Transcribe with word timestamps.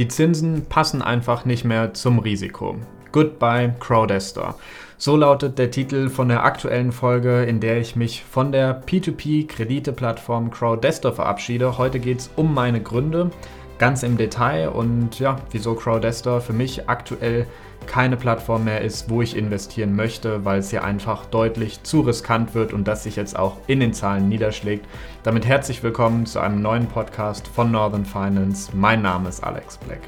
Die 0.00 0.08
Zinsen 0.08 0.64
passen 0.64 1.02
einfach 1.02 1.44
nicht 1.44 1.66
mehr 1.66 1.92
zum 1.92 2.20
Risiko. 2.20 2.74
Goodbye 3.12 3.74
Crowdestor. 3.80 4.54
So 4.96 5.14
lautet 5.14 5.58
der 5.58 5.70
Titel 5.70 6.08
von 6.08 6.28
der 6.28 6.42
aktuellen 6.42 6.90
Folge, 6.90 7.42
in 7.42 7.60
der 7.60 7.76
ich 7.82 7.96
mich 7.96 8.24
von 8.24 8.50
der 8.50 8.82
P2P-Kredite-Plattform 8.86 10.50
Crowdestor 10.50 11.12
verabschiede. 11.12 11.76
Heute 11.76 12.00
geht 12.00 12.20
es 12.20 12.30
um 12.36 12.54
meine 12.54 12.80
Gründe, 12.80 13.30
ganz 13.76 14.02
im 14.02 14.16
Detail 14.16 14.70
und 14.70 15.18
ja, 15.18 15.36
wieso 15.50 15.74
Crowdestor 15.74 16.40
für 16.40 16.54
mich 16.54 16.88
aktuell 16.88 17.46
keine 17.86 18.16
Plattform 18.16 18.64
mehr 18.64 18.80
ist, 18.80 19.10
wo 19.10 19.22
ich 19.22 19.36
investieren 19.36 19.96
möchte, 19.96 20.44
weil 20.44 20.60
es 20.60 20.70
hier 20.70 20.84
einfach 20.84 21.26
deutlich 21.26 21.82
zu 21.82 22.00
riskant 22.00 22.54
wird 22.54 22.72
und 22.72 22.86
das 22.86 23.04
sich 23.04 23.16
jetzt 23.16 23.38
auch 23.38 23.56
in 23.66 23.80
den 23.80 23.92
Zahlen 23.92 24.28
niederschlägt. 24.28 24.86
Damit 25.22 25.46
herzlich 25.46 25.82
willkommen 25.82 26.26
zu 26.26 26.40
einem 26.40 26.62
neuen 26.62 26.86
Podcast 26.86 27.48
von 27.48 27.70
Northern 27.70 28.04
Finance. 28.04 28.70
Mein 28.74 29.02
Name 29.02 29.28
ist 29.28 29.42
Alex 29.42 29.78
Black. 29.78 30.00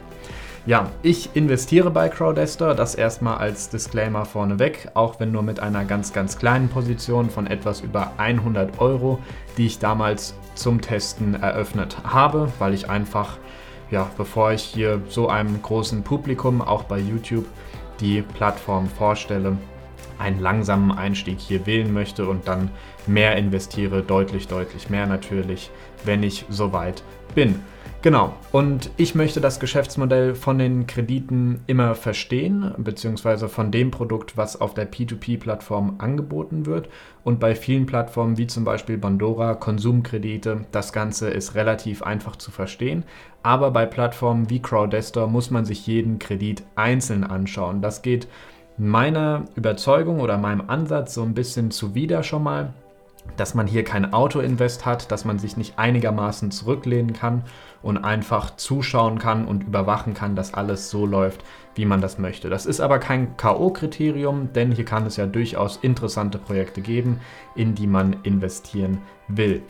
Ja, 0.64 0.93
ich 1.03 1.35
investiere 1.35 1.90
bei 1.90 2.08
Crowdester, 2.08 2.76
das 2.76 2.95
erstmal 2.95 3.39
als 3.39 3.68
Disclaimer 3.68 4.25
vorneweg, 4.25 4.90
auch 4.95 5.18
wenn 5.18 5.32
nur 5.32 5.43
mit 5.43 5.59
einer 5.59 5.84
ganz, 5.84 6.12
ganz 6.12 6.39
kleinen 6.39 6.68
Position 6.68 7.31
von 7.31 7.48
etwas 7.48 7.81
über 7.81 8.12
100 8.18 8.81
Euro, 8.81 9.18
die 9.57 9.67
ich 9.67 9.81
damals 9.81 10.34
zum 10.54 10.81
Testen 10.81 11.34
eröffnet 11.34 11.96
habe, 12.04 12.53
weil 12.61 12.75
ich 12.75 12.89
einfach, 12.89 13.39
ja, 13.90 14.09
bevor 14.17 14.53
ich 14.53 14.62
hier 14.62 15.03
so 15.09 15.29
einem 15.29 15.61
großen 15.61 16.04
Publikum, 16.04 16.62
auch 16.62 16.84
bei 16.84 16.98
YouTube, 17.00 17.46
die 18.02 18.20
Plattform 18.20 18.88
vorstelle, 18.88 19.56
einen 20.18 20.40
langsamen 20.40 20.92
Einstieg 20.92 21.38
hier 21.38 21.64
wählen 21.66 21.92
möchte 21.92 22.26
und 22.26 22.46
dann 22.48 22.70
mehr 23.06 23.36
investiere, 23.36 24.02
deutlich, 24.02 24.48
deutlich 24.48 24.90
mehr 24.90 25.06
natürlich, 25.06 25.70
wenn 26.04 26.22
ich 26.22 26.44
soweit 26.48 27.02
bin. 27.34 27.61
Genau. 28.02 28.34
Und 28.50 28.90
ich 28.96 29.14
möchte 29.14 29.40
das 29.40 29.61
Geschäftsmodell 29.61 30.34
von 30.34 30.58
den 30.58 30.88
Krediten 30.88 31.61
immer 31.68 31.94
verstehen, 31.94 32.75
beziehungsweise 32.77 33.48
von 33.48 33.70
dem 33.70 33.92
Produkt, 33.92 34.36
was 34.36 34.61
auf 34.61 34.75
der 34.75 34.91
P2P-Plattform 34.91 35.94
angeboten 35.98 36.67
wird. 36.67 36.89
Und 37.22 37.39
bei 37.39 37.55
vielen 37.55 37.86
Plattformen 37.86 38.39
wie 38.39 38.48
zum 38.48 38.64
Beispiel 38.64 38.98
Bandora, 38.98 39.55
Konsumkredite, 39.55 40.67
das 40.72 40.92
Ganze 40.92 41.31
ist 41.31 41.55
relativ 41.55 42.03
einfach 42.03 42.34
zu 42.34 42.50
verstehen. 42.50 43.05
Aber 43.44 43.70
bei 43.70 43.86
Plattformen 43.86 44.50
wie 44.50 44.61
Crowdestor 44.61 45.28
muss 45.28 45.53
man 45.53 45.64
sich 45.64 45.87
jeden 45.87 46.19
Kredit 46.19 46.64
einzeln 46.75 47.22
anschauen. 47.22 47.83
Das 47.83 48.03
geht 48.03 48.27
meiner 48.78 49.44
Überzeugung 49.55 50.19
oder 50.19 50.39
meinem 50.39 50.69
Ansatz 50.69 51.14
so 51.14 51.22
ein 51.22 51.34
bisschen 51.34 51.70
zuwider 51.70 52.25
schon 52.25 52.42
mal 52.42 52.75
dass 53.37 53.55
man 53.55 53.67
hier 53.67 53.84
kein 53.84 54.12
Auto-Invest 54.12 54.84
hat, 54.84 55.11
dass 55.11 55.25
man 55.25 55.39
sich 55.39 55.56
nicht 55.56 55.78
einigermaßen 55.78 56.51
zurücklehnen 56.51 57.12
kann 57.12 57.42
und 57.83 57.98
einfach 57.98 58.56
zuschauen 58.56 59.19
kann 59.19 59.47
und 59.47 59.65
überwachen 59.65 60.15
kann, 60.15 60.37
dass 60.37 60.55
alles 60.55 60.91
so 60.91 61.06
läuft, 61.06 61.43
wie 61.75 61.84
man 61.84 62.00
das 62.00 62.19
möchte. 62.19 62.50
Das 62.50 62.67
ist 62.67 62.81
aber 62.81 62.98
kein 62.98 63.37
KO-Kriterium, 63.37 64.53
denn 64.53 64.73
hier 64.73 64.84
kann 64.84 65.06
es 65.06 65.17
ja 65.17 65.27
durchaus 65.27 65.78
interessante 65.78 66.39
Projekte 66.39 66.81
geben, 66.81 67.20
in 67.55 67.75
die 67.75 67.87
man 67.87 68.17
investieren 68.23 68.98
will. 69.28 69.62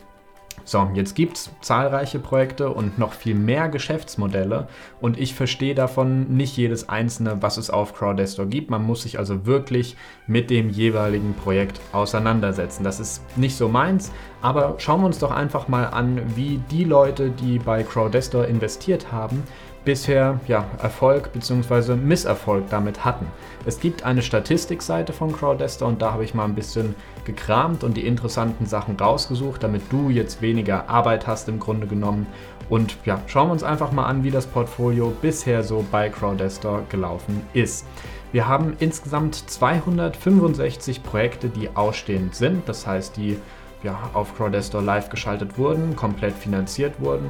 So, 0.65 0.89
jetzt 0.93 1.15
gibt 1.15 1.37
es 1.37 1.49
zahlreiche 1.61 2.19
Projekte 2.19 2.69
und 2.69 2.97
noch 2.97 3.13
viel 3.13 3.35
mehr 3.35 3.69
Geschäftsmodelle 3.69 4.67
und 5.01 5.19
ich 5.19 5.35
verstehe 5.35 5.75
davon 5.75 6.35
nicht 6.35 6.55
jedes 6.55 6.87
einzelne, 6.87 7.41
was 7.41 7.57
es 7.57 7.69
auf 7.69 7.93
Crowdestor 7.93 8.45
gibt. 8.45 8.69
Man 8.69 8.83
muss 8.83 9.03
sich 9.03 9.19
also 9.19 9.45
wirklich 9.45 9.97
mit 10.25 10.49
dem 10.49 10.69
jeweiligen 10.69 11.33
Projekt 11.33 11.81
auseinandersetzen. 11.91 12.83
Das 12.83 12.99
ist 12.99 13.21
nicht 13.37 13.57
so 13.57 13.67
meins, 13.67 14.11
aber 14.41 14.75
schauen 14.77 15.01
wir 15.01 15.07
uns 15.07 15.19
doch 15.19 15.31
einfach 15.31 15.67
mal 15.67 15.85
an, 15.85 16.21
wie 16.35 16.61
die 16.71 16.85
Leute, 16.85 17.29
die 17.29 17.59
bei 17.59 17.83
Crowdestor 17.83 18.45
investiert 18.45 19.11
haben, 19.11 19.43
bisher 19.85 20.39
ja, 20.47 20.65
Erfolg 20.81 21.31
bzw. 21.33 21.95
Misserfolg 21.95 22.69
damit 22.69 23.03
hatten. 23.05 23.27
Es 23.65 23.79
gibt 23.79 24.03
eine 24.03 24.21
Statistikseite 24.21 25.13
von 25.13 25.33
Crowdester 25.33 25.85
und 25.85 26.01
da 26.01 26.13
habe 26.13 26.23
ich 26.23 26.33
mal 26.33 26.45
ein 26.45 26.55
bisschen 26.55 26.95
gekramt 27.25 27.83
und 27.83 27.95
die 27.95 28.05
interessanten 28.05 28.65
Sachen 28.65 28.97
rausgesucht, 28.97 29.63
damit 29.63 29.83
du 29.91 30.09
jetzt 30.09 30.41
weniger 30.41 30.89
Arbeit 30.89 31.27
hast 31.27 31.47
im 31.49 31.59
Grunde 31.59 31.87
genommen. 31.87 32.27
Und 32.69 32.97
ja, 33.05 33.21
schauen 33.27 33.49
wir 33.49 33.53
uns 33.53 33.63
einfach 33.63 33.91
mal 33.91 34.05
an, 34.05 34.23
wie 34.23 34.31
das 34.31 34.47
Portfolio 34.47 35.13
bisher 35.21 35.63
so 35.63 35.85
bei 35.91 36.09
Crowdester 36.09 36.83
gelaufen 36.89 37.41
ist. 37.53 37.85
Wir 38.31 38.47
haben 38.47 38.75
insgesamt 38.79 39.35
265 39.35 41.03
Projekte, 41.03 41.49
die 41.49 41.75
ausstehend 41.75 42.35
sind, 42.35 42.67
das 42.67 42.87
heißt, 42.87 43.15
die 43.17 43.37
ja, 43.83 43.99
auf 44.13 44.35
Crowdestor 44.35 44.81
live 44.81 45.09
geschaltet 45.09 45.57
wurden, 45.57 45.95
komplett 45.95 46.33
finanziert 46.33 46.99
wurden 46.99 47.29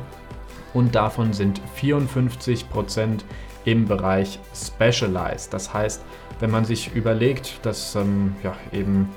und 0.73 0.95
davon 0.95 1.34
sind 1.34 1.61
54% 1.79 3.19
im 3.66 3.85
Bereich 3.85 4.39
Specialized. 4.53 5.53
Das 5.53 5.73
heißt, 5.73 6.03
wenn 6.39 6.51
man 6.51 6.66
sich 6.66 6.94
überlegt, 6.94 7.66
dass 7.66 7.95
ähm, 7.95 8.35
ja, 8.44 8.56
eben 8.72 9.09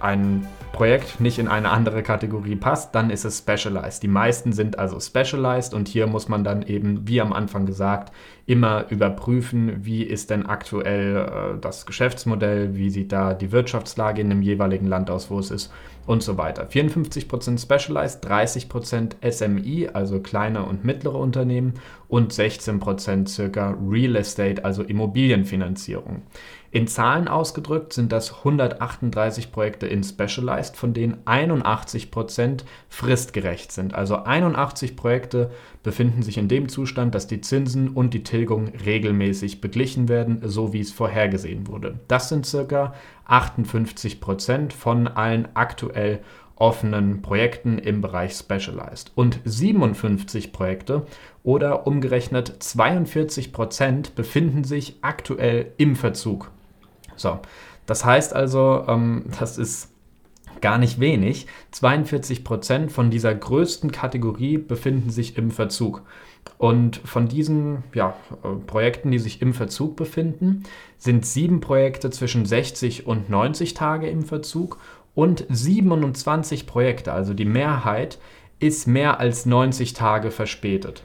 ein 0.00 0.46
Projekt 0.72 1.20
nicht 1.20 1.38
in 1.38 1.48
eine 1.48 1.70
andere 1.70 2.02
Kategorie 2.02 2.56
passt, 2.56 2.94
dann 2.94 3.10
ist 3.10 3.24
es 3.24 3.38
Specialized. 3.38 4.02
Die 4.02 4.08
meisten 4.08 4.52
sind 4.52 4.78
also 4.78 4.98
Specialized 4.98 5.74
und 5.74 5.86
hier 5.86 6.06
muss 6.06 6.28
man 6.28 6.44
dann 6.44 6.62
eben, 6.62 7.06
wie 7.06 7.20
am 7.20 7.32
Anfang 7.32 7.66
gesagt, 7.66 8.12
immer 8.46 8.86
überprüfen, 8.90 9.84
wie 9.84 10.02
ist 10.02 10.30
denn 10.30 10.46
aktuell 10.46 11.16
äh, 11.16 11.60
das 11.60 11.86
Geschäftsmodell, 11.86 12.74
wie 12.74 12.90
sieht 12.90 13.12
da 13.12 13.34
die 13.34 13.52
Wirtschaftslage 13.52 14.20
in 14.20 14.30
dem 14.30 14.42
jeweiligen 14.42 14.86
Land 14.86 15.10
aus, 15.10 15.30
wo 15.30 15.38
es 15.38 15.50
ist 15.50 15.72
und 16.06 16.22
so 16.22 16.36
weiter. 16.36 16.66
54% 16.66 17.60
Specialized, 17.60 18.26
30% 18.26 19.30
SMI, 19.30 19.90
also 19.92 20.20
kleine 20.20 20.64
und 20.64 20.84
mittlere 20.84 21.16
Unternehmen 21.16 21.74
und 22.08 22.32
16% 22.32 23.28
circa 23.28 23.76
Real 23.88 24.16
Estate, 24.16 24.64
also 24.64 24.82
Immobilienfinanzierung. 24.82 26.22
In 26.72 26.86
Zahlen 26.86 27.28
ausgedrückt 27.28 27.92
sind 27.92 28.12
das 28.12 28.38
138 28.38 29.52
Projekte 29.52 29.86
in 29.86 30.02
Specialized, 30.02 30.74
von 30.74 30.94
denen 30.94 31.18
81% 31.26 32.62
fristgerecht 32.88 33.70
sind. 33.72 33.94
Also 33.94 34.16
81 34.16 34.96
Projekte 34.96 35.50
befinden 35.82 36.22
sich 36.22 36.38
in 36.38 36.48
dem 36.48 36.70
Zustand, 36.70 37.14
dass 37.14 37.26
die 37.26 37.42
Zinsen 37.42 37.90
und 37.90 38.14
die 38.14 38.22
Tilgung 38.22 38.68
regelmäßig 38.86 39.60
beglichen 39.60 40.08
werden, 40.08 40.40
so 40.44 40.72
wie 40.72 40.80
es 40.80 40.92
vorhergesehen 40.92 41.66
wurde. 41.66 42.00
Das 42.08 42.30
sind 42.30 42.46
circa 42.46 42.94
58% 43.28 44.72
von 44.72 45.08
allen 45.08 45.48
aktuell 45.52 46.20
offenen 46.56 47.20
Projekten 47.20 47.76
im 47.76 48.00
Bereich 48.00 48.32
Specialized. 48.32 49.12
Und 49.14 49.40
57 49.44 50.52
Projekte 50.54 51.04
oder 51.42 51.86
umgerechnet 51.86 52.56
42% 52.62 54.14
befinden 54.14 54.64
sich 54.64 54.96
aktuell 55.02 55.72
im 55.76 55.96
Verzug. 55.96 56.50
So, 57.16 57.38
das 57.86 58.04
heißt 58.04 58.34
also, 58.34 58.84
ähm, 58.88 59.24
das 59.38 59.58
ist 59.58 59.90
gar 60.60 60.78
nicht 60.78 61.00
wenig. 61.00 61.46
42 61.72 62.44
Prozent 62.44 62.92
von 62.92 63.10
dieser 63.10 63.34
größten 63.34 63.92
Kategorie 63.92 64.58
befinden 64.58 65.10
sich 65.10 65.36
im 65.36 65.50
Verzug. 65.50 66.02
Und 66.58 66.96
von 67.04 67.28
diesen 67.28 67.84
ja, 67.94 68.16
äh, 68.44 68.48
Projekten, 68.66 69.10
die 69.10 69.18
sich 69.18 69.42
im 69.42 69.54
Verzug 69.54 69.96
befinden, 69.96 70.62
sind 70.98 71.26
sieben 71.26 71.60
Projekte 71.60 72.10
zwischen 72.10 72.46
60 72.46 73.06
und 73.06 73.28
90 73.28 73.74
Tage 73.74 74.08
im 74.08 74.22
Verzug 74.22 74.78
und 75.14 75.44
27 75.48 76.66
Projekte, 76.66 77.12
also 77.12 77.34
die 77.34 77.44
Mehrheit, 77.44 78.18
ist 78.60 78.86
mehr 78.86 79.18
als 79.18 79.44
90 79.44 79.92
Tage 79.92 80.30
verspätet. 80.30 81.02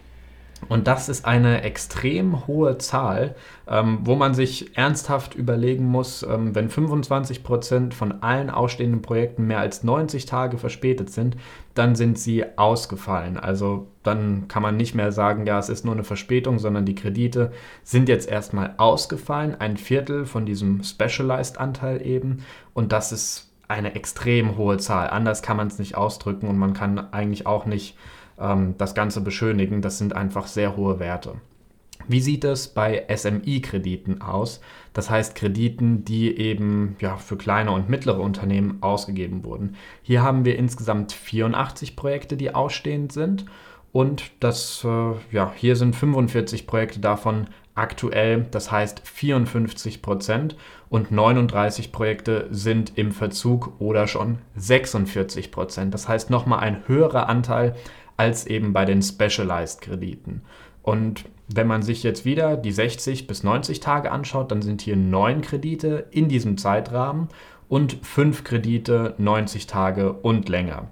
Und 0.70 0.88
das 0.88 1.10
ist 1.10 1.26
eine 1.26 1.62
extrem 1.62 2.48
hohe 2.48 2.78
Zahl, 2.78 3.36
ähm, 3.68 4.00
wo 4.04 4.16
man 4.16 4.34
sich 4.34 4.78
ernsthaft 4.78 5.36
überlegen 5.36 5.86
muss, 5.86 6.24
ähm, 6.24 6.56
wenn 6.56 6.70
25 6.70 7.44
Prozent 7.44 7.94
von 7.94 8.22
allen 8.22 8.50
ausstehenden 8.50 9.02
Projekten 9.02 9.48
mehr 9.48 9.60
als 9.60 9.84
90 9.84 10.26
Tage 10.26 10.58
verspätet 10.58 11.10
sind, 11.10 11.38
dann 11.74 11.96
sind 11.96 12.18
sie 12.20 12.44
ausgefallen. 12.58 13.38
Also 13.38 13.88
dann 14.04 14.48
kann 14.48 14.64
man 14.64 14.78
nicht 14.78 14.96
mehr 14.96 15.12
sagen, 15.12 15.46
ja, 15.46 15.60
es 15.60 15.70
ist 15.70 15.86
nur 15.86 15.94
eine 15.94 16.04
Verspätung, 16.04 16.60
sondern 16.60 16.86
die 16.86 16.96
Kredite 16.96 17.52
sind 17.84 18.10
jetzt 18.10 18.30
erstmal 18.30 18.74
ausgefallen, 18.78 19.56
ein 19.60 19.78
Viertel 19.78 20.26
von 20.26 20.46
diesem 20.46 20.84
Specialized-Anteil 20.84 22.06
eben. 22.06 22.44
Und 22.74 22.92
das 22.92 23.12
ist 23.12 23.52
eine 23.68 23.96
extrem 23.96 24.58
hohe 24.58 24.78
Zahl. 24.78 25.10
Anders 25.10 25.42
kann 25.42 25.58
man 25.58 25.68
es 25.68 25.80
nicht 25.80 25.96
ausdrücken 25.96 26.48
und 26.48 26.58
man 26.58 26.74
kann 26.74 27.12
eigentlich 27.12 27.46
auch 27.46 27.66
nicht 27.66 27.98
ähm, 28.40 28.76
das 28.78 28.96
Ganze 28.96 29.22
beschönigen. 29.22 29.82
Das 29.82 29.98
sind 29.98 30.14
einfach 30.16 30.48
sehr 30.48 30.76
hohe 30.76 31.00
Werte. 31.00 31.36
Wie 32.08 32.22
sieht 32.22 32.46
es 32.46 32.70
bei 32.70 33.06
SMI-Krediten 33.14 34.22
aus? 34.22 34.62
Das 34.94 35.10
heißt 35.10 35.36
Krediten, 35.36 36.06
die 36.06 36.38
eben 36.38 36.96
ja, 37.00 37.18
für 37.18 37.38
kleine 37.38 37.72
und 37.72 37.90
mittlere 37.90 38.22
Unternehmen 38.22 38.78
ausgegeben 38.82 39.44
wurden. 39.44 39.76
Hier 40.04 40.24
haben 40.24 40.46
wir 40.46 40.58
insgesamt 40.58 41.12
84 41.12 41.96
Projekte, 41.96 42.38
die 42.38 42.56
ausstehend 42.56 43.12
sind. 43.12 43.46
Und 43.92 44.32
das, 44.40 44.84
äh, 44.86 45.14
ja, 45.32 45.52
hier 45.56 45.76
sind 45.76 45.96
45 45.96 46.68
Projekte 46.68 47.00
davon 47.00 47.48
aktuell, 47.76 48.46
das 48.52 48.72
heißt 48.72 49.02
54 49.04 50.02
Prozent. 50.02 50.56
Und 50.90 51.12
39 51.12 51.92
Projekte 51.92 52.48
sind 52.52 52.98
im 52.98 53.12
Verzug 53.12 53.74
oder 53.80 54.08
schon 54.08 54.40
46 54.56 55.52
Prozent. 55.52 55.94
Das 55.94 56.08
heißt 56.08 56.30
nochmal 56.30 56.60
ein 56.60 56.88
höherer 56.88 57.28
Anteil 57.28 57.76
als 58.18 58.48
eben 58.48 58.74
bei 58.74 58.86
den 58.86 59.02
Specialized-Krediten. 59.02 60.42
Und 60.82 61.26
wenn 61.48 61.68
man 61.68 61.82
sich 61.82 62.04
jetzt 62.04 62.26
wieder 62.26 62.58
die 62.58 62.72
60 62.72 63.28
bis 63.28 63.44
90 63.44 63.80
Tage 63.80 64.12
anschaut, 64.12 64.52
dann 64.52 64.62
sind 64.62 64.82
hier 64.82 64.96
neun 64.96 65.42
Kredite 65.42 66.08
in 66.12 66.28
diesem 66.28 66.58
Zeitrahmen 66.58 67.30
und 67.70 68.00
fünf 68.02 68.44
Kredite 68.44 69.16
90 69.18 69.68
Tage 69.68 70.14
und 70.14 70.50
länger. 70.50 70.88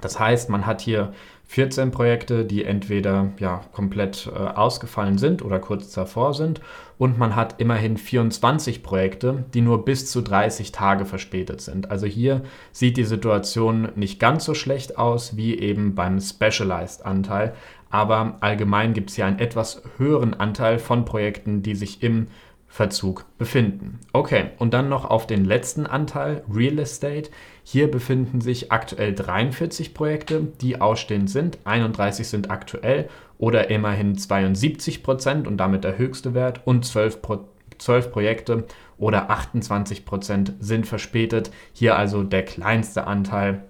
Das 0.00 0.18
heißt, 0.18 0.48
man 0.50 0.66
hat 0.66 0.80
hier 0.80 1.12
14 1.52 1.90
Projekte, 1.90 2.46
die 2.46 2.64
entweder 2.64 3.32
ja, 3.38 3.60
komplett 3.72 4.26
äh, 4.26 4.38
ausgefallen 4.38 5.18
sind 5.18 5.42
oder 5.42 5.58
kurz 5.58 5.92
davor 5.92 6.32
sind. 6.32 6.62
Und 6.96 7.18
man 7.18 7.36
hat 7.36 7.60
immerhin 7.60 7.98
24 7.98 8.82
Projekte, 8.82 9.44
die 9.52 9.60
nur 9.60 9.84
bis 9.84 10.10
zu 10.10 10.22
30 10.22 10.72
Tage 10.72 11.04
verspätet 11.04 11.60
sind. 11.60 11.90
Also 11.90 12.06
hier 12.06 12.40
sieht 12.72 12.96
die 12.96 13.04
Situation 13.04 13.90
nicht 13.96 14.18
ganz 14.18 14.46
so 14.46 14.54
schlecht 14.54 14.96
aus 14.96 15.36
wie 15.36 15.58
eben 15.58 15.94
beim 15.94 16.20
Specialized-Anteil. 16.20 17.52
Aber 17.90 18.38
allgemein 18.40 18.94
gibt 18.94 19.10
es 19.10 19.16
hier 19.16 19.26
einen 19.26 19.38
etwas 19.38 19.82
höheren 19.98 20.32
Anteil 20.32 20.78
von 20.78 21.04
Projekten, 21.04 21.62
die 21.62 21.74
sich 21.74 22.02
im 22.02 22.28
Verzug 22.72 23.26
befinden. 23.36 24.00
Okay, 24.14 24.46
und 24.56 24.72
dann 24.72 24.88
noch 24.88 25.04
auf 25.04 25.26
den 25.26 25.44
letzten 25.44 25.84
Anteil, 25.84 26.42
Real 26.50 26.78
Estate. 26.78 27.28
Hier 27.62 27.90
befinden 27.90 28.40
sich 28.40 28.72
aktuell 28.72 29.14
43 29.14 29.92
Projekte, 29.92 30.48
die 30.62 30.80
ausstehend 30.80 31.28
sind. 31.28 31.58
31 31.64 32.26
sind 32.26 32.50
aktuell 32.50 33.10
oder 33.36 33.68
immerhin 33.68 34.16
72 34.16 35.02
Prozent 35.02 35.46
und 35.46 35.58
damit 35.58 35.84
der 35.84 35.98
höchste 35.98 36.32
Wert 36.32 36.62
und 36.64 36.86
12, 36.86 37.20
Pro 37.20 37.44
12 37.76 38.10
Projekte 38.10 38.64
oder 38.96 39.28
28 39.28 40.06
Prozent 40.06 40.54
sind 40.58 40.86
verspätet. 40.86 41.50
Hier 41.74 41.96
also 41.98 42.22
der 42.22 42.42
kleinste 42.42 43.06
Anteil 43.06 43.64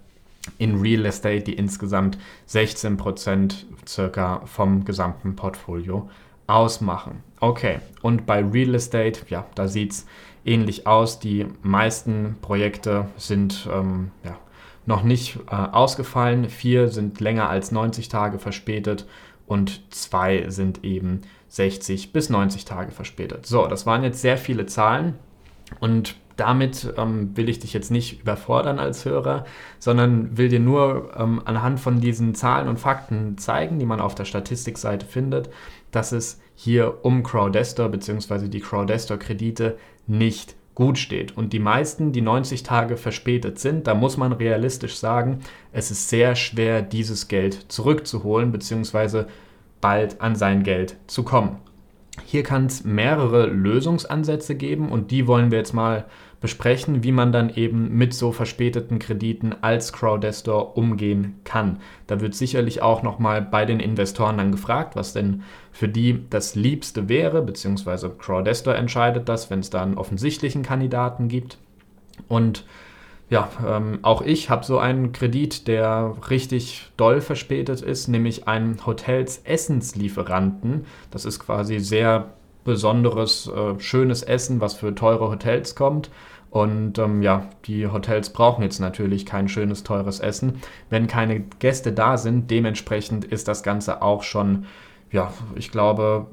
in 0.57 0.79
Real 0.79 1.05
Estate, 1.05 1.41
die 1.41 1.53
insgesamt 1.53 2.17
16 2.45 2.95
Prozent 2.95 3.65
circa 3.85 4.45
vom 4.45 4.85
gesamten 4.85 5.35
Portfolio 5.35 6.09
ausmachen. 6.47 7.23
Okay, 7.39 7.79
und 8.01 8.25
bei 8.25 8.43
Real 8.43 8.75
Estate, 8.75 9.21
ja, 9.29 9.45
da 9.55 9.67
sieht 9.67 9.91
es 9.91 10.05
ähnlich 10.45 10.87
aus. 10.87 11.19
Die 11.19 11.45
meisten 11.61 12.37
Projekte 12.41 13.07
sind 13.17 13.67
ähm, 13.71 14.11
ja, 14.23 14.37
noch 14.85 15.03
nicht 15.03 15.37
äh, 15.49 15.55
ausgefallen. 15.55 16.49
Vier 16.49 16.89
sind 16.89 17.19
länger 17.19 17.49
als 17.49 17.71
90 17.71 18.09
Tage 18.09 18.39
verspätet 18.39 19.07
und 19.45 19.93
zwei 19.93 20.49
sind 20.49 20.83
eben 20.83 21.21
60 21.49 22.13
bis 22.13 22.29
90 22.29 22.65
Tage 22.65 22.91
verspätet. 22.91 23.45
So, 23.45 23.67
das 23.67 23.85
waren 23.85 24.03
jetzt 24.03 24.21
sehr 24.21 24.37
viele 24.37 24.65
Zahlen 24.65 25.15
und 25.79 26.15
damit 26.35 26.93
ähm, 26.97 27.35
will 27.35 27.49
ich 27.49 27.59
dich 27.59 27.73
jetzt 27.73 27.91
nicht 27.91 28.21
überfordern 28.21 28.79
als 28.79 29.05
Hörer, 29.05 29.45
sondern 29.79 30.37
will 30.37 30.49
dir 30.49 30.59
nur 30.59 31.11
ähm, 31.17 31.41
anhand 31.45 31.79
von 31.79 32.01
diesen 32.01 32.35
Zahlen 32.35 32.67
und 32.67 32.79
Fakten 32.79 33.37
zeigen, 33.37 33.79
die 33.79 33.85
man 33.85 33.99
auf 33.99 34.15
der 34.15 34.25
Statistikseite 34.25 35.05
findet, 35.05 35.49
dass 35.91 36.11
es 36.11 36.41
hier 36.55 37.05
um 37.05 37.23
Crowdestor 37.23 37.89
bzw. 37.89 38.47
die 38.47 38.61
Crowdestor-Kredite 38.61 39.77
nicht 40.07 40.55
gut 40.75 40.97
steht. 40.97 41.37
Und 41.37 41.53
die 41.53 41.59
meisten, 41.59 42.11
die 42.11 42.21
90 42.21 42.63
Tage 42.63 42.97
verspätet 42.97 43.59
sind, 43.59 43.87
da 43.87 43.93
muss 43.93 44.17
man 44.17 44.33
realistisch 44.33 44.95
sagen, 44.95 45.39
es 45.71 45.91
ist 45.91 46.09
sehr 46.09 46.35
schwer, 46.35 46.81
dieses 46.81 47.27
Geld 47.27 47.71
zurückzuholen 47.71 48.51
bzw. 48.51 49.25
bald 49.81 50.19
an 50.21 50.35
sein 50.35 50.63
Geld 50.63 50.97
zu 51.07 51.23
kommen. 51.23 51.57
Hier 52.25 52.43
kann 52.43 52.67
es 52.67 52.83
mehrere 52.83 53.47
Lösungsansätze 53.47 54.55
geben 54.55 54.89
und 54.89 55.09
die 55.09 55.25
wollen 55.25 55.49
wir 55.49 55.57
jetzt 55.57 55.73
mal 55.73 56.05
besprechen, 56.41 57.03
wie 57.03 57.13
man 57.13 57.31
dann 57.31 57.49
eben 57.49 57.97
mit 57.97 58.13
so 58.13 58.31
verspäteten 58.31 58.99
Krediten 58.99 59.55
als 59.61 59.93
Crowdestor 59.93 60.77
umgehen 60.77 61.39
kann. 61.45 61.79
Da 62.05 62.19
wird 62.21 62.35
sicherlich 62.35 62.81
auch 62.81 63.01
nochmal 63.01 63.41
bei 63.41 63.65
den 63.65 63.79
Investoren 63.79 64.37
dann 64.37 64.51
gefragt, 64.51 64.95
was 64.95 65.13
denn 65.13 65.43
für 65.71 65.87
die 65.87 66.29
das 66.29 66.55
Liebste 66.55 67.07
wäre, 67.09 67.41
beziehungsweise 67.41 68.09
Crowdestor 68.09 68.75
entscheidet 68.75 69.29
das, 69.29 69.49
wenn 69.49 69.61
es 69.61 69.69
da 69.69 69.81
einen 69.81 69.97
offensichtlichen 69.97 70.63
Kandidaten 70.63 71.29
gibt. 71.29 71.57
Und 72.27 72.65
ja, 73.33 73.49
ähm, 73.67 73.97
auch 74.03 74.21
ich 74.21 74.51
habe 74.51 74.63
so 74.63 74.77
einen 74.77 75.11
Kredit, 75.11 75.67
der 75.67 76.13
richtig 76.29 76.91
doll 76.97 77.19
verspätet 77.19 77.81
ist, 77.81 78.07
nämlich 78.07 78.47
einen 78.47 78.85
Hotels 78.85 79.41
Essenslieferanten. 79.43 80.85
Das 81.09 81.25
ist 81.25 81.39
quasi 81.39 81.79
sehr 81.79 82.33
besonderes, 82.63 83.47
äh, 83.47 83.79
schönes 83.79 84.21
Essen, 84.21 84.61
was 84.61 84.75
für 84.75 84.93
teure 84.93 85.31
Hotels 85.31 85.73
kommt. 85.73 86.11
Und 86.51 86.99
ähm, 86.99 87.23
ja, 87.23 87.49
die 87.65 87.87
Hotels 87.87 88.29
brauchen 88.29 88.61
jetzt 88.61 88.79
natürlich 88.79 89.25
kein 89.25 89.49
schönes, 89.49 89.81
teures 89.81 90.19
Essen. 90.19 90.61
Wenn 90.91 91.07
keine 91.07 91.39
Gäste 91.39 91.91
da 91.91 92.17
sind, 92.17 92.51
dementsprechend 92.51 93.25
ist 93.25 93.47
das 93.47 93.63
Ganze 93.63 94.03
auch 94.03 94.21
schon, 94.21 94.65
ja, 95.11 95.33
ich 95.55 95.71
glaube, 95.71 96.27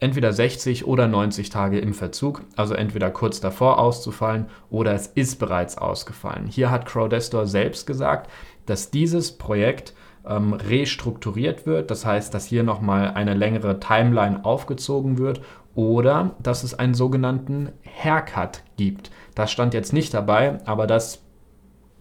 entweder 0.00 0.32
60 0.32 0.86
oder 0.86 1.06
90 1.06 1.50
Tage 1.50 1.78
im 1.78 1.94
Verzug, 1.94 2.42
also 2.56 2.74
entweder 2.74 3.10
kurz 3.10 3.40
davor 3.40 3.78
auszufallen 3.78 4.46
oder 4.70 4.94
es 4.94 5.06
ist 5.06 5.38
bereits 5.38 5.78
ausgefallen. 5.78 6.46
Hier 6.46 6.70
hat 6.70 6.86
Crowdestor 6.86 7.46
selbst 7.46 7.86
gesagt, 7.86 8.30
dass 8.66 8.90
dieses 8.90 9.36
Projekt 9.36 9.94
ähm, 10.26 10.54
restrukturiert 10.54 11.66
wird, 11.66 11.90
das 11.90 12.04
heißt, 12.04 12.34
dass 12.34 12.46
hier 12.46 12.62
nochmal 12.62 13.12
eine 13.12 13.34
längere 13.34 13.78
Timeline 13.78 14.44
aufgezogen 14.44 15.18
wird 15.18 15.40
oder 15.74 16.34
dass 16.42 16.64
es 16.64 16.78
einen 16.78 16.94
sogenannten 16.94 17.70
Haircut 17.84 18.62
gibt. 18.76 19.10
Das 19.34 19.52
stand 19.52 19.74
jetzt 19.74 19.92
nicht 19.92 20.12
dabei, 20.12 20.58
aber 20.66 20.86
das 20.86 21.22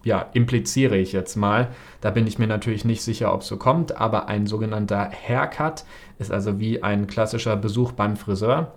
ja, 0.03 0.27
impliziere 0.33 0.97
ich 0.97 1.11
jetzt 1.11 1.35
mal. 1.35 1.69
Da 2.01 2.11
bin 2.11 2.27
ich 2.27 2.39
mir 2.39 2.47
natürlich 2.47 2.85
nicht 2.85 3.01
sicher, 3.01 3.33
ob 3.33 3.41
es 3.41 3.47
so 3.47 3.57
kommt, 3.57 3.97
aber 3.97 4.27
ein 4.27 4.47
sogenannter 4.47 5.09
Haircut 5.11 5.83
ist 6.17 6.31
also 6.31 6.59
wie 6.59 6.83
ein 6.83 7.07
klassischer 7.07 7.55
Besuch 7.55 7.91
beim 7.91 8.15
Friseur. 8.15 8.73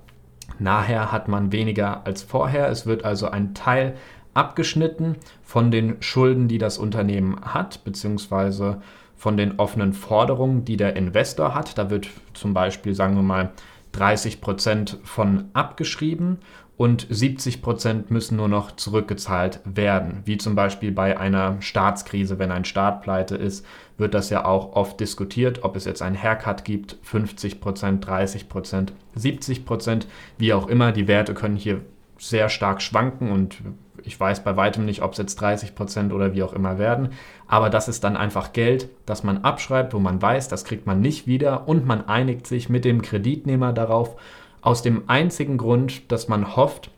Nachher 0.58 1.12
hat 1.12 1.28
man 1.28 1.52
weniger 1.52 2.06
als 2.06 2.22
vorher. 2.22 2.68
Es 2.68 2.86
wird 2.86 3.04
also 3.04 3.28
ein 3.28 3.54
Teil 3.54 3.94
abgeschnitten 4.34 5.16
von 5.42 5.70
den 5.70 6.02
Schulden, 6.02 6.48
die 6.48 6.58
das 6.58 6.78
Unternehmen 6.78 7.40
hat, 7.42 7.84
beziehungsweise 7.84 8.80
von 9.14 9.36
den 9.36 9.58
offenen 9.58 9.92
Forderungen, 9.92 10.64
die 10.64 10.76
der 10.76 10.96
Investor 10.96 11.54
hat. 11.54 11.78
Da 11.78 11.90
wird 11.90 12.08
zum 12.34 12.54
Beispiel, 12.54 12.94
sagen 12.94 13.14
wir 13.14 13.22
mal, 13.22 13.50
30 13.92 14.40
Prozent 14.40 14.98
von 15.04 15.50
abgeschrieben 15.52 16.38
und 16.76 17.06
70 17.08 17.62
Prozent 17.62 18.10
müssen 18.10 18.36
nur 18.36 18.48
noch 18.48 18.72
zurückgezahlt 18.72 19.60
werden. 19.64 20.22
Wie 20.24 20.38
zum 20.38 20.54
Beispiel 20.54 20.90
bei 20.90 21.18
einer 21.18 21.60
Staatskrise, 21.60 22.38
wenn 22.38 22.50
ein 22.50 22.64
Staat 22.64 23.02
pleite 23.02 23.36
ist, 23.36 23.64
wird 23.98 24.14
das 24.14 24.30
ja 24.30 24.44
auch 24.44 24.74
oft 24.74 24.98
diskutiert, 24.98 25.62
ob 25.62 25.76
es 25.76 25.84
jetzt 25.84 26.02
einen 26.02 26.20
Haircut 26.20 26.64
gibt, 26.64 26.96
50 27.02 27.60
Prozent, 27.60 28.06
30 28.06 28.48
Prozent, 28.48 28.92
70 29.14 29.64
Prozent, 29.64 30.08
wie 30.38 30.54
auch 30.54 30.66
immer. 30.66 30.92
Die 30.92 31.06
Werte 31.06 31.34
können 31.34 31.56
hier 31.56 31.82
sehr 32.18 32.48
stark 32.48 32.80
schwanken 32.82 33.30
und 33.30 33.58
ich 34.04 34.18
weiß 34.18 34.44
bei 34.44 34.56
weitem 34.56 34.84
nicht, 34.84 35.02
ob 35.02 35.12
es 35.12 35.18
jetzt 35.18 35.36
30 35.36 35.74
Prozent 35.74 36.12
oder 36.12 36.34
wie 36.34 36.42
auch 36.42 36.52
immer 36.52 36.78
werden. 36.78 37.10
Aber 37.46 37.70
das 37.70 37.88
ist 37.88 38.04
dann 38.04 38.16
einfach 38.16 38.52
Geld, 38.52 38.88
das 39.06 39.22
man 39.22 39.38
abschreibt, 39.38 39.94
wo 39.94 39.98
man 39.98 40.20
weiß, 40.20 40.48
das 40.48 40.64
kriegt 40.64 40.86
man 40.86 41.00
nicht 41.00 41.26
wieder 41.26 41.68
und 41.68 41.86
man 41.86 42.06
einigt 42.08 42.46
sich 42.46 42.68
mit 42.68 42.84
dem 42.84 43.02
Kreditnehmer 43.02 43.72
darauf, 43.72 44.16
aus 44.60 44.82
dem 44.82 45.04
einzigen 45.08 45.58
Grund, 45.58 46.10
dass 46.12 46.28
man 46.28 46.56
hofft, 46.56 46.90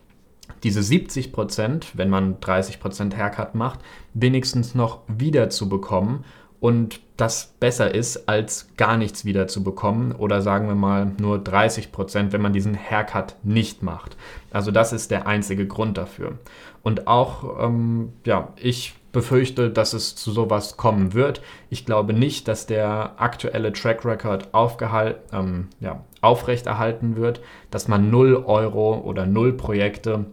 diese 0.63 0.83
70 0.83 1.33
Prozent, 1.33 1.93
wenn 1.95 2.09
man 2.09 2.41
30 2.41 2.81
Prozent 2.81 3.17
Haircut 3.17 3.55
macht, 3.55 3.81
wenigstens 4.15 4.75
noch 4.75 5.01
wieder 5.09 5.51
zu 5.51 5.69
bekommen 5.69 6.25
und 6.65 7.01
das 7.19 7.55
besser 7.61 7.95
ist, 7.95 8.27
als 8.27 8.71
gar 8.79 8.97
nichts 8.97 9.27
wieder 9.27 9.49
zu 9.49 9.63
bekommen 9.63 10.13
oder 10.13 10.41
sagen 10.41 10.67
wir 10.67 10.75
mal 10.75 11.13
nur 11.21 11.39
30 11.39 11.93
Prozent, 11.93 12.33
wenn 12.33 12.41
man 12.41 12.55
diesen 12.55 12.75
Haircut 12.75 13.37
nicht 13.43 13.83
macht. 13.83 14.17
Also 14.51 14.71
das 14.71 14.95
ist 14.95 15.11
der 15.11 15.27
einzige 15.27 15.67
Grund 15.67 15.99
dafür. 15.99 16.39
Und 16.83 17.07
auch, 17.07 17.63
ähm, 17.63 18.15
ja, 18.25 18.55
ich 18.57 18.95
befürchte, 19.13 19.69
dass 19.69 19.93
es 19.93 20.17
zu 20.17 20.33
sowas 20.33 20.79
kommen 20.79 21.13
wird. 21.13 21.43
Ich 21.69 21.85
glaube 21.85 22.15
nicht, 22.15 22.49
dass 22.49 22.65
der 22.65 23.21
aktuelle 23.21 23.75
Track 23.75 24.07
Record 24.07 24.49
ähm, 25.35 25.69
ja, 25.81 26.03
aufrechterhalten 26.23 27.17
wird, 27.17 27.43
dass 27.71 27.89
man 27.89 28.11
0 28.11 28.43
Euro 28.47 29.03
oder 29.05 29.27
0 29.27 29.53
Projekte 29.53 30.25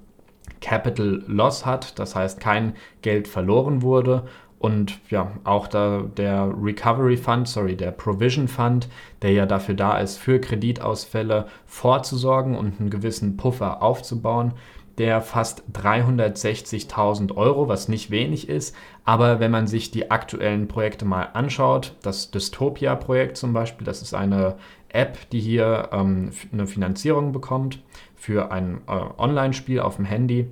Capital 0.62 1.24
Loss 1.28 1.66
hat, 1.66 2.00
das 2.00 2.16
heißt 2.16 2.40
kein 2.40 2.76
Geld 3.02 3.28
verloren 3.28 3.82
wurde 3.82 4.24
und 4.62 5.00
ja, 5.10 5.32
auch 5.44 5.68
da 5.68 6.04
der 6.18 6.54
Recovery 6.62 7.18
Fund, 7.18 7.48
sorry, 7.48 7.76
der 7.76 7.90
Provision 7.90 8.48
Fund, 8.48 8.88
der 9.24 9.32
ja 9.32 9.48
dafür 9.48 9.74
da 9.74 9.98
ist, 9.98 10.18
für 10.18 10.40
Kreditausfälle 10.40 11.48
vorzusorgen 11.66 12.56
und 12.56 12.80
einen 12.80 12.92
gewissen 12.92 13.38
Puffer 13.38 13.82
aufzubauen, 13.82 14.54
der 15.00 15.22
fast 15.22 15.64
360.000 15.74 17.36
Euro, 17.36 17.70
was 17.70 17.88
nicht 17.88 18.12
wenig 18.12 18.50
ist. 18.50 18.76
Aber 19.04 19.40
wenn 19.40 19.50
man 19.50 19.66
sich 19.66 19.90
die 19.90 20.12
aktuellen 20.12 20.68
Projekte 20.68 21.06
mal 21.06 21.30
anschaut, 21.34 21.96
das 22.04 22.30
Dystopia-Projekt 22.30 23.38
zum 23.38 23.54
Beispiel, 23.54 23.86
das 23.86 24.04
ist 24.04 24.14
eine 24.14 24.58
App, 24.90 25.28
die 25.32 25.40
hier 25.40 25.90
ähm, 25.92 26.34
eine 26.54 26.68
Finanzierung 26.68 27.32
bekommt 27.32 27.82
für 28.16 28.52
ein 28.52 28.82
äh, 28.88 28.92
Online-Spiel 29.18 29.80
auf 29.80 29.96
dem 29.96 30.06
Handy 30.06 30.52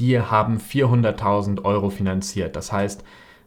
die 0.00 0.20
haben 0.20 0.58
400.000 0.58 1.64
Euro 1.64 1.90
finanziert. 1.90 2.56
Das 2.56 2.72
heißt, 2.72 3.04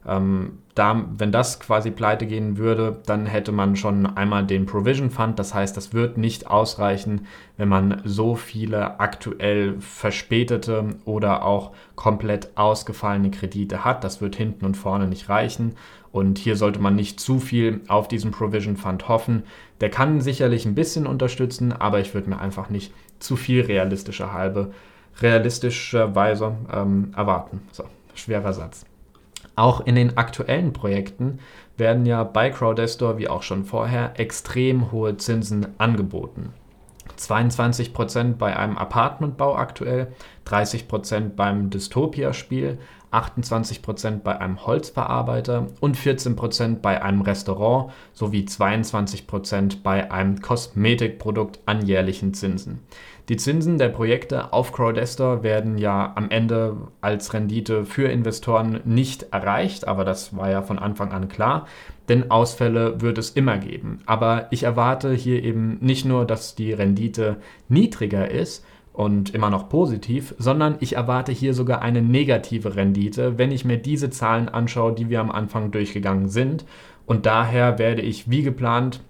Ähm, 0.07 0.59
da, 0.75 1.05
wenn 1.17 1.31
das 1.31 1.59
quasi 1.59 1.89
pleite 1.89 2.27
gehen 2.27 2.57
würde, 2.57 3.01
dann 3.07 3.25
hätte 3.25 3.51
man 3.51 3.75
schon 3.75 4.05
einmal 4.05 4.45
den 4.45 4.67
Provision 4.67 5.09
Fund. 5.09 5.39
Das 5.39 5.55
heißt, 5.55 5.75
das 5.75 5.93
wird 5.93 6.19
nicht 6.19 6.45
ausreichen, 6.45 7.25
wenn 7.57 7.69
man 7.69 8.01
so 8.05 8.35
viele 8.35 8.99
aktuell 8.99 9.77
verspätete 9.79 10.89
oder 11.05 11.43
auch 11.43 11.71
komplett 11.95 12.49
ausgefallene 12.55 13.31
Kredite 13.31 13.83
hat. 13.83 14.03
Das 14.03 14.21
wird 14.21 14.35
hinten 14.35 14.65
und 14.65 14.77
vorne 14.77 15.07
nicht 15.07 15.27
reichen. 15.27 15.73
Und 16.11 16.37
hier 16.37 16.55
sollte 16.55 16.79
man 16.79 16.95
nicht 16.95 17.19
zu 17.19 17.39
viel 17.39 17.81
auf 17.87 18.07
diesen 18.07 18.29
Provision 18.29 18.77
Fund 18.77 19.07
hoffen. 19.07 19.41
Der 19.81 19.89
kann 19.89 20.21
sicherlich 20.21 20.67
ein 20.67 20.75
bisschen 20.75 21.07
unterstützen, 21.07 21.73
aber 21.73 21.99
ich 21.99 22.13
würde 22.13 22.29
mir 22.29 22.39
einfach 22.39 22.69
nicht 22.69 22.93
zu 23.19 23.35
viel 23.35 23.61
realistische 23.61 24.31
halbe, 24.33 24.71
realistischerweise 25.21 26.55
ähm, 26.71 27.13
erwarten. 27.15 27.61
So, 27.71 27.83
schwerer 28.13 28.53
Satz. 28.53 28.85
Auch 29.55 29.85
in 29.85 29.95
den 29.95 30.17
aktuellen 30.17 30.73
Projekten 30.73 31.39
werden 31.77 32.05
ja 32.05 32.23
bei 32.23 32.49
Crowdestor 32.49 33.17
wie 33.17 33.29
auch 33.29 33.43
schon 33.43 33.63
vorher 33.63 34.19
extrem 34.19 34.91
hohe 34.91 35.17
Zinsen 35.17 35.67
angeboten. 35.77 36.53
22% 37.17 38.33
bei 38.33 38.57
einem 38.57 38.77
Apartmentbau 38.77 39.55
aktuell, 39.55 40.11
30% 40.47 41.35
beim 41.35 41.69
Dystopia-Spiel, 41.69 42.77
28% 43.15 44.19
bei 44.19 44.39
einem 44.39 44.65
Holzverarbeiter 44.65 45.67
und 45.79 45.97
14% 45.97 46.81
bei 46.81 47.01
einem 47.01 47.21
Restaurant 47.21 47.91
sowie 48.13 48.45
22% 48.45 49.77
bei 49.83 50.11
einem 50.11 50.41
Kosmetikprodukt 50.41 51.59
an 51.65 51.85
jährlichen 51.85 52.33
Zinsen. 52.33 52.79
Die 53.27 53.37
Zinsen 53.37 53.79
der 53.79 53.89
Projekte 53.89 54.53
auf 54.53 54.71
Crowdestor 54.71 55.41
werden 55.41 55.79
ja 55.79 56.13
am 56.15 56.29
Ende 56.29 56.77
als 57.01 57.33
Rendite 57.33 57.83
für 57.83 58.07
Investoren 58.07 58.81
nicht 58.85 59.23
erreicht, 59.31 59.87
aber 59.87 60.05
das 60.05 60.37
war 60.37 60.51
ja 60.51 60.61
von 60.61 60.77
Anfang 60.77 61.11
an 61.11 61.27
klar, 61.27 61.65
denn 62.07 62.29
Ausfälle 62.29 63.01
wird 63.01 63.17
es 63.17 63.31
immer 63.31 63.57
geben. 63.57 64.01
Aber 64.05 64.47
ich 64.51 64.61
erwarte 64.61 65.11
hier 65.11 65.43
eben 65.43 65.79
nicht 65.81 66.05
nur, 66.05 66.25
dass 66.25 66.53
die 66.53 66.71
Rendite 66.71 67.37
niedriger 67.67 68.29
ist, 68.29 68.63
und 68.95 69.35
immer 69.35 69.49
noch 69.49 69.67
positiv, 69.67 70.33
sondern 70.37 70.77
ich 70.79 70.95
erwarte 70.95 71.33
hier 71.33 71.53
sogar 71.53 71.81
eine 71.81 72.01
negative 72.01 72.75
Rendite, 72.75 73.37
wenn 73.37 73.51
ich 73.51 73.65
mir 73.65 73.77
diese 73.77 74.09
Zahlen 74.09 74.47
anschaue, 74.47 74.93
die 74.93 75.09
wir 75.09 75.19
am 75.19 75.31
Anfang 75.31 75.71
durchgegangen 75.71 76.29
sind. 76.29 76.65
Und 77.05 77.25
daher 77.25 77.77
werde 77.77 78.01
ich 78.01 78.29
wie 78.29 78.41
geplant 78.41 79.01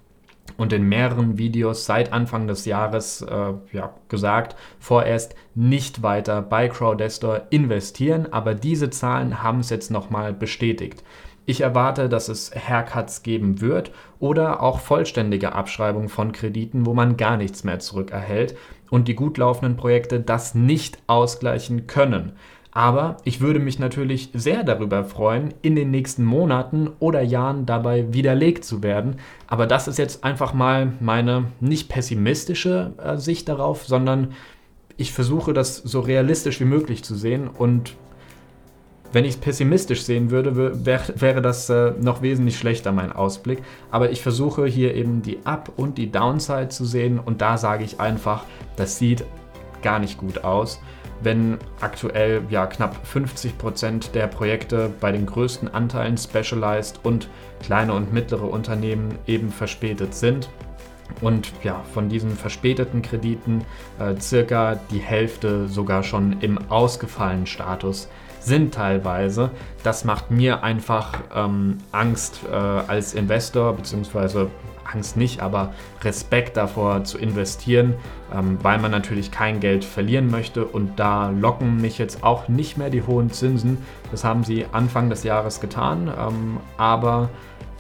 und 0.57 0.73
in 0.73 0.83
mehreren 0.83 1.37
Videos 1.37 1.85
seit 1.85 2.13
Anfang 2.13 2.47
des 2.47 2.65
Jahres 2.65 3.21
äh, 3.21 3.53
ja, 3.73 3.93
gesagt, 4.09 4.55
vorerst 4.79 5.35
nicht 5.53 6.01
weiter 6.01 6.41
bei 6.41 6.67
Crowdestor 6.67 7.43
investieren, 7.51 8.27
aber 8.31 8.55
diese 8.55 8.89
Zahlen 8.89 9.43
haben 9.43 9.59
es 9.59 9.69
jetzt 9.69 9.91
nochmal 9.91 10.33
bestätigt. 10.33 11.03
Ich 11.47 11.61
erwarte, 11.61 12.09
dass 12.09 12.27
es 12.27 12.51
Haircuts 12.55 13.21
geben 13.21 13.61
wird 13.61 13.91
oder 14.19 14.63
auch 14.63 14.79
vollständige 14.79 15.53
Abschreibung 15.53 16.09
von 16.09 16.31
Krediten, 16.31 16.87
wo 16.87 16.95
man 16.95 17.17
gar 17.17 17.37
nichts 17.37 17.63
mehr 17.63 17.77
zurückerhält 17.77 18.55
und 18.89 19.07
die 19.07 19.15
gut 19.15 19.37
laufenden 19.37 19.77
Projekte 19.77 20.19
das 20.19 20.55
nicht 20.55 20.99
ausgleichen 21.07 21.87
können. 21.87 22.33
Aber 22.71 23.15
ich 23.23 23.39
würde 23.39 23.59
mich 23.59 23.79
natürlich 23.79 24.31
sehr 24.33 24.63
darüber 24.63 25.05
freuen, 25.05 25.53
in 25.61 25.77
den 25.77 25.91
nächsten 25.91 26.25
Monaten 26.25 26.89
oder 26.99 27.21
Jahren 27.21 27.65
dabei 27.65 28.13
widerlegt 28.13 28.65
zu 28.65 28.83
werden. 28.83 29.15
Aber 29.47 29.65
das 29.65 29.87
ist 29.87 29.97
jetzt 29.97 30.25
einfach 30.25 30.53
mal 30.53 30.91
meine 30.99 31.45
nicht 31.61 31.87
pessimistische 31.87 32.91
äh, 33.01 33.15
Sicht 33.15 33.47
darauf, 33.47 33.85
sondern 33.85 34.33
ich 34.97 35.13
versuche 35.13 35.53
das 35.53 35.77
so 35.77 36.01
realistisch 36.01 36.59
wie 36.59 36.65
möglich 36.65 37.03
zu 37.03 37.15
sehen 37.15 37.47
und 37.47 37.95
wenn 39.15 39.23
ich 39.23 39.35
es 39.35 39.39
pessimistisch 39.39 40.03
sehen 40.03 40.29
würde, 40.29 40.85
wär, 40.85 41.01
wäre 41.15 41.41
das 41.41 41.69
äh, 41.69 41.93
noch 42.01 42.21
wesentlich 42.21 42.57
schlechter, 42.57 42.91
mein 42.91 43.13
Ausblick. 43.13 43.59
Aber 43.89 44.11
ich 44.11 44.21
versuche 44.21 44.65
hier 44.65 44.93
eben 44.93 45.21
die 45.21 45.39
Up- 45.45 45.71
und 45.77 45.97
die 45.97 46.11
Downside 46.11 46.67
zu 46.67 46.83
sehen 46.83 47.17
und 47.17 47.39
da 47.41 47.57
sage 47.57 47.85
ich 47.85 48.01
einfach, 48.01 48.43
das 48.75 48.99
sieht 48.99 49.23
gar 49.81 49.99
nicht 49.99 50.17
gut 50.17 50.43
aus 50.43 50.81
wenn 51.21 51.57
aktuell 51.79 52.41
ja 52.49 52.67
knapp 52.67 53.07
50 53.07 53.57
Prozent 53.57 54.13
der 54.13 54.27
Projekte 54.27 54.91
bei 54.99 55.13
den 55.13 55.25
größten 55.25 55.73
Anteilen 55.73 56.17
Specialized 56.17 56.99
und 57.03 57.29
kleine 57.63 57.93
und 57.93 58.11
mittlere 58.11 58.43
Unternehmen 58.43 59.17
eben 59.25 59.49
verspätet 59.49 60.13
sind. 60.13 60.49
Und 61.21 61.53
ja, 61.63 61.81
von 61.93 62.09
diesen 62.09 62.31
verspäteten 62.31 63.01
Krediten 63.01 63.63
äh, 63.97 64.19
circa 64.19 64.75
die 64.91 64.99
Hälfte 64.99 65.69
sogar 65.69 66.03
schon 66.03 66.41
im 66.41 66.59
ausgefallenen 66.69 67.47
Status 67.47 68.09
sind 68.45 68.73
teilweise. 68.73 69.51
Das 69.83 70.05
macht 70.05 70.31
mir 70.31 70.63
einfach 70.63 71.13
ähm, 71.33 71.79
Angst 71.91 72.41
äh, 72.49 72.55
als 72.55 73.13
Investor, 73.13 73.73
beziehungsweise 73.73 74.49
Angst 74.91 75.17
nicht, 75.17 75.41
aber 75.41 75.73
Respekt 76.03 76.57
davor 76.57 77.03
zu 77.03 77.17
investieren, 77.17 77.95
ähm, 78.33 78.57
weil 78.61 78.79
man 78.79 78.91
natürlich 78.91 79.31
kein 79.31 79.59
Geld 79.59 79.83
verlieren 79.83 80.29
möchte. 80.29 80.65
Und 80.65 80.99
da 80.99 81.29
locken 81.29 81.81
mich 81.81 81.97
jetzt 81.97 82.23
auch 82.23 82.47
nicht 82.47 82.77
mehr 82.77 82.89
die 82.89 83.01
hohen 83.01 83.31
Zinsen. 83.31 83.79
Das 84.11 84.23
haben 84.23 84.43
sie 84.43 84.65
Anfang 84.71 85.09
des 85.09 85.23
Jahres 85.23 85.59
getan. 85.59 86.07
Ähm, 86.07 86.57
aber 86.77 87.29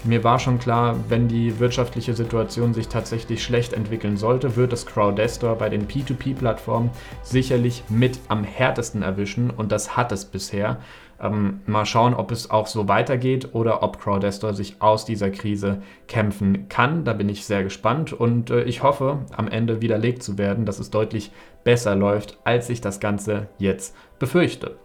mir 0.05 0.23
war 0.23 0.39
schon 0.39 0.59
klar, 0.59 0.95
wenn 1.09 1.27
die 1.27 1.59
wirtschaftliche 1.59 2.13
Situation 2.13 2.73
sich 2.73 2.87
tatsächlich 2.87 3.43
schlecht 3.43 3.73
entwickeln 3.73 4.17
sollte, 4.17 4.55
wird 4.55 4.71
das 4.71 4.85
Crowdestor 4.85 5.55
bei 5.55 5.69
den 5.69 5.87
P2P-Plattformen 5.87 6.91
sicherlich 7.23 7.83
mit 7.89 8.19
am 8.27 8.43
härtesten 8.43 9.01
erwischen 9.01 9.49
und 9.49 9.71
das 9.71 9.97
hat 9.97 10.11
es 10.11 10.25
bisher. 10.25 10.77
Ähm, 11.19 11.61
mal 11.65 11.85
schauen, 11.85 12.13
ob 12.13 12.31
es 12.31 12.49
auch 12.51 12.67
so 12.67 12.87
weitergeht 12.87 13.49
oder 13.53 13.83
ob 13.83 13.99
Crowdestor 13.99 14.53
sich 14.53 14.81
aus 14.81 15.05
dieser 15.05 15.29
Krise 15.29 15.81
kämpfen 16.07 16.67
kann. 16.67 17.05
Da 17.05 17.13
bin 17.13 17.29
ich 17.29 17.45
sehr 17.45 17.63
gespannt 17.63 18.11
und 18.11 18.49
äh, 18.49 18.63
ich 18.63 18.83
hoffe, 18.83 19.19
am 19.35 19.47
Ende 19.47 19.81
widerlegt 19.81 20.23
zu 20.23 20.37
werden, 20.37 20.65
dass 20.65 20.79
es 20.79 20.89
deutlich 20.89 21.31
besser 21.63 21.95
läuft, 21.95 22.37
als 22.43 22.69
ich 22.69 22.81
das 22.81 22.99
Ganze 22.99 23.47
jetzt 23.57 23.95
befürchte. 24.19 24.75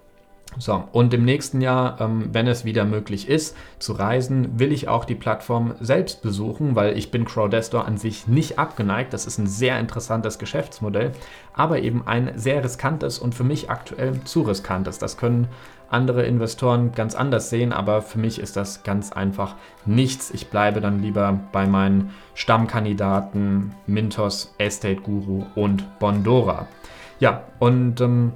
So, 0.58 0.84
und 0.92 1.14
im 1.14 1.24
nächsten 1.24 1.60
Jahr, 1.60 2.00
ähm, 2.00 2.30
wenn 2.32 2.46
es 2.46 2.64
wieder 2.64 2.84
möglich 2.84 3.28
ist, 3.28 3.56
zu 3.78 3.92
reisen, 3.92 4.58
will 4.58 4.72
ich 4.72 4.88
auch 4.88 5.04
die 5.04 5.14
Plattform 5.14 5.74
selbst 5.80 6.22
besuchen, 6.22 6.74
weil 6.74 6.98
ich 6.98 7.10
bin 7.10 7.24
Crowdestor 7.24 7.86
an 7.86 7.96
sich 7.96 8.26
nicht 8.26 8.58
abgeneigt. 8.58 9.12
Das 9.12 9.26
ist 9.26 9.38
ein 9.38 9.46
sehr 9.46 9.78
interessantes 9.78 10.38
Geschäftsmodell, 10.38 11.12
aber 11.54 11.80
eben 11.80 12.06
ein 12.06 12.32
sehr 12.36 12.64
riskantes 12.64 13.18
und 13.18 13.34
für 13.34 13.44
mich 13.44 13.70
aktuell 13.70 14.20
zu 14.24 14.42
riskantes. 14.42 14.98
Das 14.98 15.16
können 15.16 15.46
andere 15.88 16.24
Investoren 16.24 16.92
ganz 16.92 17.14
anders 17.14 17.50
sehen, 17.50 17.72
aber 17.72 18.02
für 18.02 18.18
mich 18.18 18.38
ist 18.38 18.56
das 18.56 18.82
ganz 18.82 19.12
einfach 19.12 19.56
nichts. 19.86 20.30
Ich 20.30 20.48
bleibe 20.48 20.80
dann 20.80 21.00
lieber 21.00 21.38
bei 21.52 21.66
meinen 21.66 22.10
Stammkandidaten 22.34 23.74
Mintos, 23.86 24.54
Estate 24.58 25.00
Guru 25.00 25.46
und 25.54 25.98
Bondora. 25.98 26.66
Ja, 27.18 27.42
und 27.58 28.00
ähm, 28.00 28.32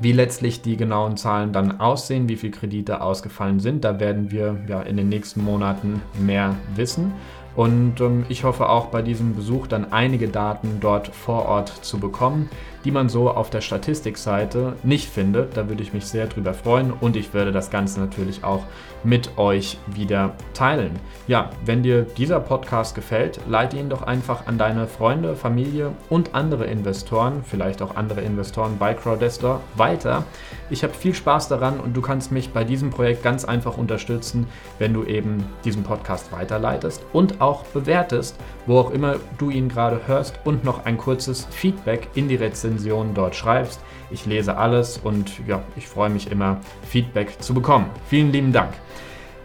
wie 0.00 0.12
letztlich 0.12 0.62
die 0.62 0.76
genauen 0.76 1.16
Zahlen 1.16 1.52
dann 1.52 1.80
aussehen, 1.80 2.28
wie 2.28 2.36
viele 2.36 2.52
Kredite 2.52 3.00
ausgefallen 3.00 3.60
sind, 3.60 3.84
da 3.84 4.00
werden 4.00 4.30
wir 4.30 4.58
ja 4.68 4.82
in 4.82 4.96
den 4.96 5.08
nächsten 5.08 5.42
Monaten 5.42 6.02
mehr 6.18 6.54
wissen. 6.74 7.12
Und 7.56 8.00
ähm, 8.00 8.24
ich 8.28 8.44
hoffe 8.44 8.68
auch 8.68 8.86
bei 8.86 9.02
diesem 9.02 9.34
Besuch 9.34 9.66
dann 9.66 9.92
einige 9.92 10.28
Daten 10.28 10.78
dort 10.80 11.08
vor 11.08 11.46
Ort 11.46 11.68
zu 11.84 11.98
bekommen, 11.98 12.48
die 12.84 12.90
man 12.90 13.08
so 13.08 13.30
auf 13.30 13.50
der 13.50 13.60
Statistikseite 13.60 14.74
nicht 14.82 15.08
findet. 15.08 15.56
Da 15.56 15.68
würde 15.68 15.82
ich 15.82 15.92
mich 15.92 16.06
sehr 16.06 16.26
drüber 16.26 16.54
freuen 16.54 16.92
und 16.92 17.16
ich 17.16 17.34
werde 17.34 17.52
das 17.52 17.70
Ganze 17.70 18.00
natürlich 18.00 18.44
auch 18.44 18.64
mit 19.02 19.38
euch 19.38 19.78
wieder 19.86 20.34
teilen. 20.54 20.92
Ja, 21.26 21.50
wenn 21.64 21.82
dir 21.82 22.02
dieser 22.02 22.40
Podcast 22.40 22.94
gefällt, 22.94 23.40
leite 23.48 23.76
ihn 23.76 23.88
doch 23.88 24.02
einfach 24.02 24.46
an 24.46 24.58
deine 24.58 24.86
Freunde, 24.86 25.36
Familie 25.36 25.92
und 26.08 26.34
andere 26.34 26.66
Investoren, 26.66 27.42
vielleicht 27.44 27.82
auch 27.82 27.96
andere 27.96 28.20
Investoren 28.20 28.76
bei 28.78 28.94
Crowdestor 28.94 29.60
weiter. 29.76 30.24
Ich 30.68 30.82
habe 30.82 30.94
viel 30.94 31.14
Spaß 31.14 31.48
daran 31.48 31.80
und 31.80 31.96
du 31.96 32.00
kannst 32.00 32.30
mich 32.32 32.52
bei 32.52 32.64
diesem 32.64 32.90
Projekt 32.90 33.22
ganz 33.22 33.44
einfach 33.44 33.76
unterstützen, 33.76 34.46
wenn 34.78 34.94
du 34.94 35.04
eben 35.04 35.44
diesen 35.64 35.82
Podcast 35.82 36.32
weiterleitest 36.32 37.04
und 37.12 37.39
auch 37.40 37.64
bewertest, 37.64 38.36
wo 38.66 38.78
auch 38.78 38.90
immer 38.90 39.16
du 39.38 39.50
ihn 39.50 39.68
gerade 39.68 40.00
hörst 40.06 40.38
und 40.44 40.64
noch 40.64 40.84
ein 40.84 40.98
kurzes 40.98 41.46
Feedback 41.50 42.08
in 42.14 42.28
die 42.28 42.36
Rezension 42.36 43.14
dort 43.14 43.34
schreibst. 43.34 43.80
Ich 44.10 44.26
lese 44.26 44.56
alles 44.56 44.98
und 44.98 45.46
ja, 45.46 45.62
ich 45.76 45.88
freue 45.88 46.10
mich 46.10 46.30
immer, 46.30 46.58
Feedback 46.82 47.40
zu 47.42 47.54
bekommen. 47.54 47.86
Vielen 48.08 48.32
lieben 48.32 48.52
Dank. 48.52 48.72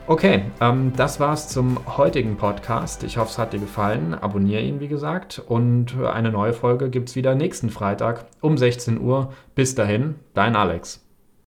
Okay, 0.07 0.43
ähm, 0.61 0.93
das 0.95 1.19
war's 1.19 1.47
zum 1.47 1.79
heutigen 1.97 2.37
Podcast. 2.37 3.03
Ich 3.03 3.17
hoffe, 3.17 3.31
es 3.31 3.37
hat 3.39 3.53
dir 3.53 3.59
gefallen. 3.59 4.13
Abonniere 4.13 4.61
ihn, 4.61 4.79
wie 4.79 4.87
gesagt. 4.87 5.41
Und 5.47 5.95
eine 5.99 6.31
neue 6.31 6.53
Folge 6.53 6.91
gibt 6.91 7.09
es 7.09 7.15
wieder 7.15 7.33
nächsten 7.33 7.71
Freitag 7.71 8.25
um 8.39 8.55
16 8.55 9.01
Uhr. 9.01 9.33
Bis 9.55 9.73
dahin, 9.73 10.15
dein 10.35 10.55
Alex. 10.55 11.04